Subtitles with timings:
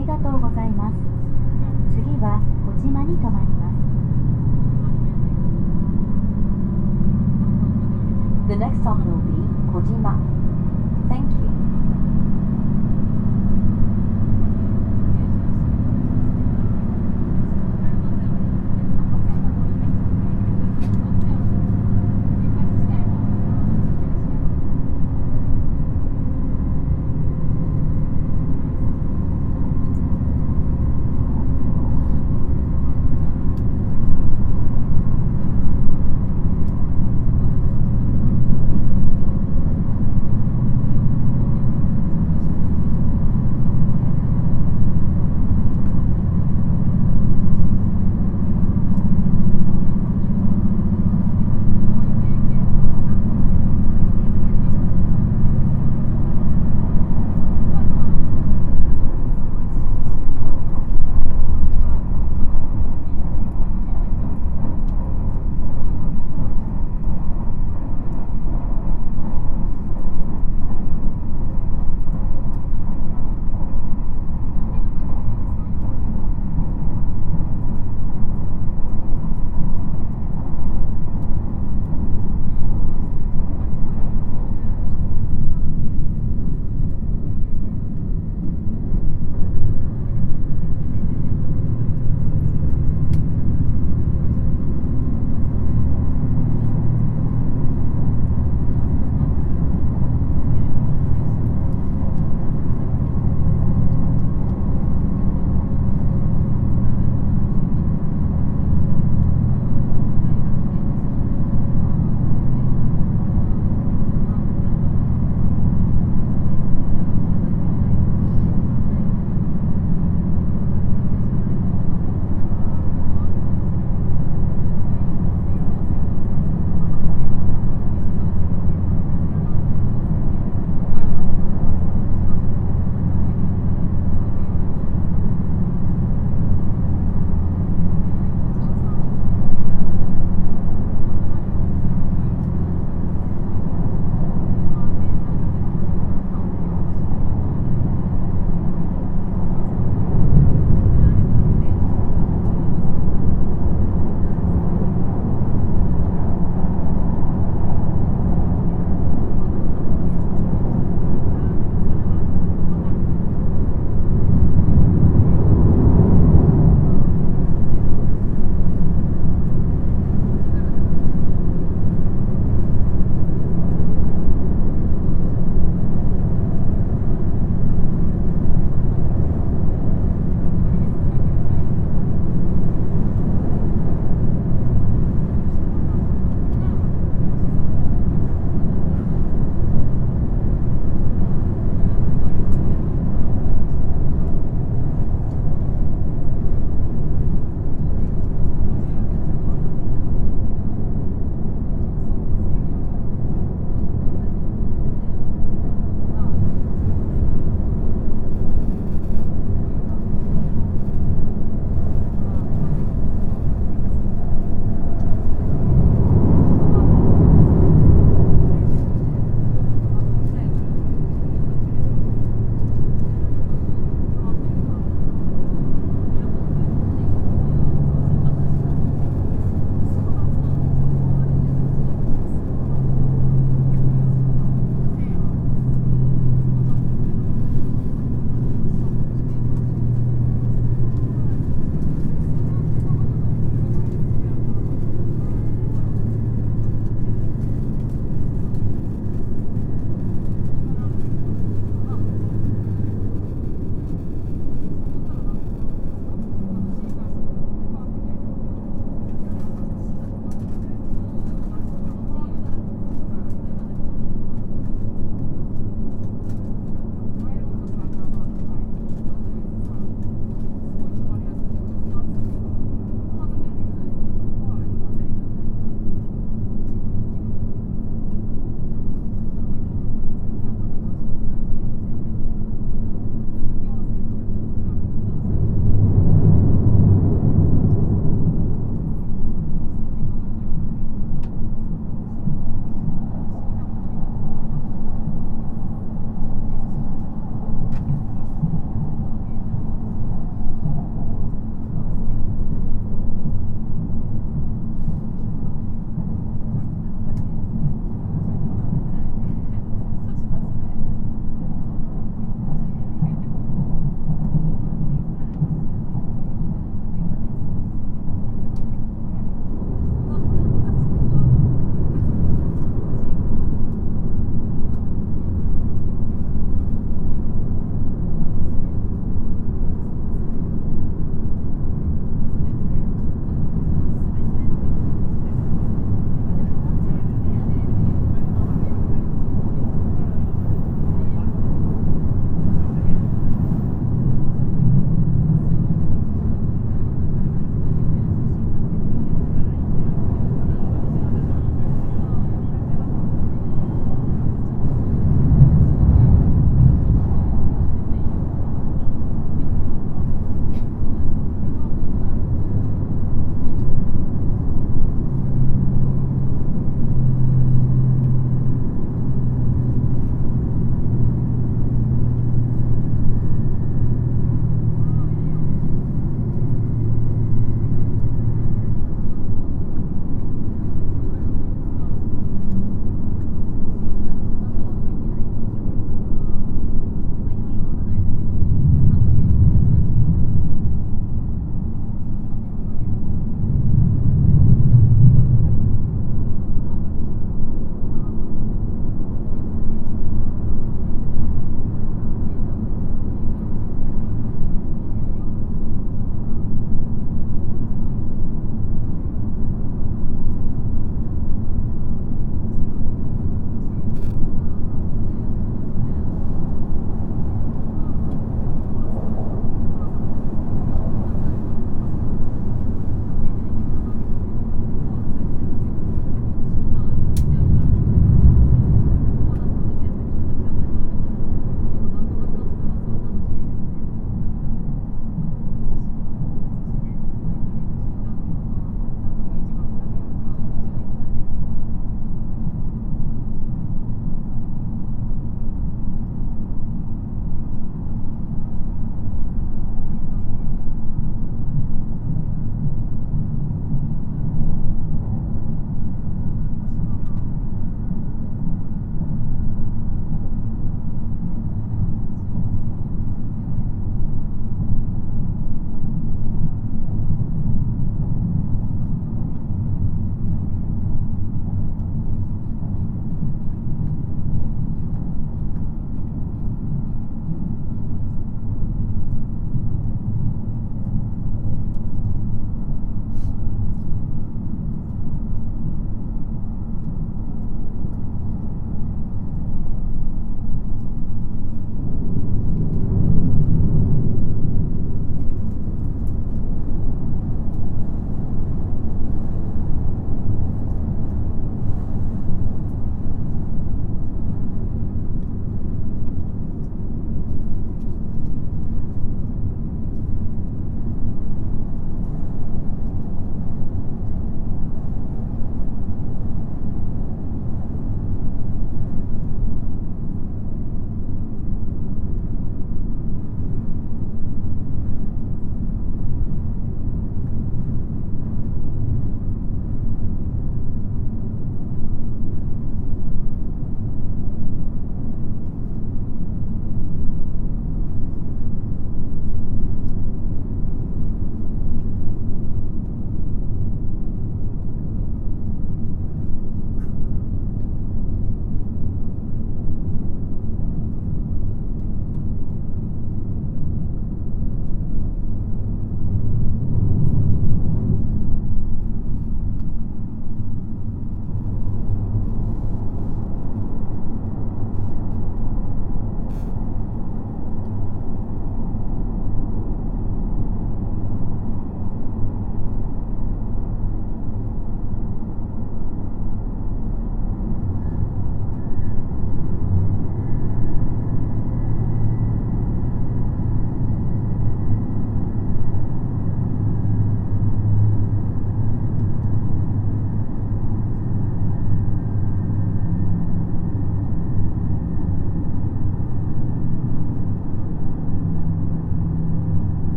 [0.00, 0.96] りがとうございます。
[1.94, 3.59] 次は小島に停まります。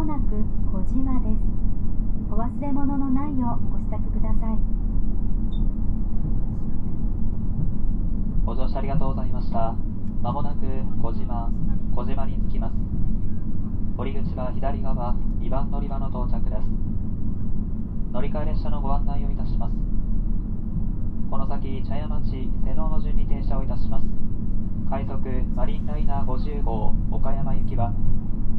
[0.00, 0.32] もなく
[0.72, 4.56] 小島ですお忘れ物のないようご支度ください
[8.46, 9.76] ご乗車ありがとうございました。
[10.22, 10.66] まもなく
[11.02, 11.52] 小島、
[11.94, 12.74] 小島に着きます。
[13.98, 16.62] 降り口は左側、2番乗り場の到着です。
[18.10, 19.74] 乗り換え列車のご案内をいたします。
[21.30, 24.06] この先、茶屋町、瀬能の順に停車をいたします。
[24.88, 25.20] 快速
[25.54, 27.92] マリンライナー50号岡山行きは、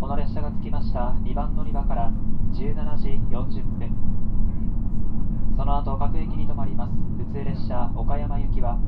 [0.02, 1.14] この列車が着きました。
[1.22, 2.12] 2番乗り場から
[2.58, 3.94] 17時40分。
[5.56, 6.92] その後各駅に停まります。
[7.20, 8.80] 普通列車岡山行きは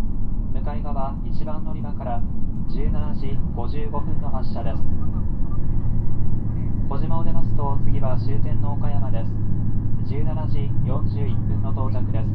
[0.55, 2.19] 向かい側1番乗り場から
[2.67, 4.81] 17時55分の発車です。
[6.89, 9.29] 小島を出ますと次は終点の岡山です。
[10.09, 12.25] 17時41分の到着です。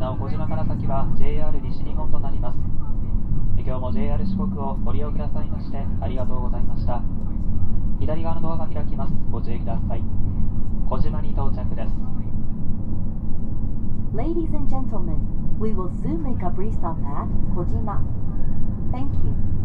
[0.00, 2.77] なお小島から先は JR 西日本となります。
[3.68, 7.02] 今日も JR 四国をご利用くださいましてありがとうございました
[8.00, 10.02] 左側のドアが開きますご注意ください
[10.88, 11.92] 小島に到着です
[14.16, 15.20] Ladies and gentlemen,
[15.60, 18.00] we will soon make a brief stop at Kojima.
[18.90, 19.57] Thank you.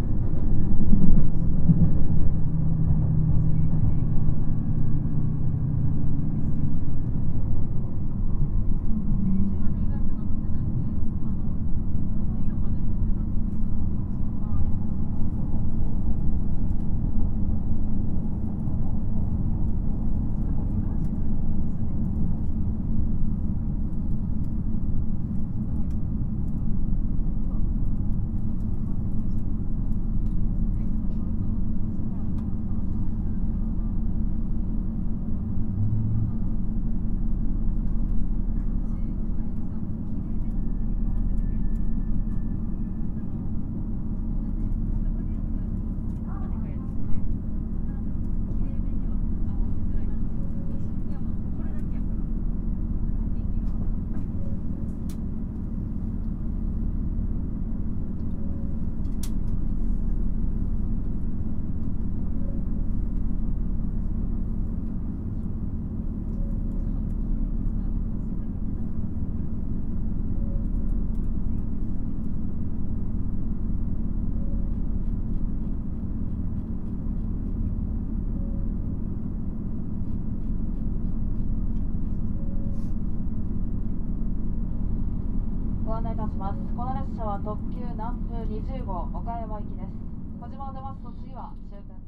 [86.43, 86.59] ます。
[86.75, 89.95] この列車は特急南風20号岡山行きです。
[90.41, 92.02] 小島を出ますと次は終点